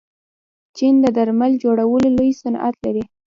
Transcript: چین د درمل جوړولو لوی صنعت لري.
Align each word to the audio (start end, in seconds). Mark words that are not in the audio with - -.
چین 0.77 0.95
د 1.03 1.05
درمل 1.17 1.51
جوړولو 1.63 2.07
لوی 2.17 2.31
صنعت 2.41 2.75
لري. 2.85 3.03